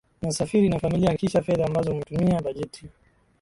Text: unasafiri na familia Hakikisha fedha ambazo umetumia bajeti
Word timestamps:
unasafiri 0.21 0.69
na 0.69 0.79
familia 0.79 1.09
Hakikisha 1.09 1.41
fedha 1.41 1.65
ambazo 1.65 1.91
umetumia 1.91 2.41
bajeti 2.41 2.89